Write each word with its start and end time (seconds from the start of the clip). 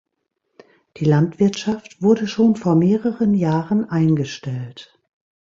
Die 0.97 1.05
Landwirtschaft 1.05 2.01
wurde 2.01 2.25
schon 2.25 2.55
vor 2.55 2.73
mehreren 2.73 3.35
Jahren 3.35 3.87
eingestellt. 3.87 4.99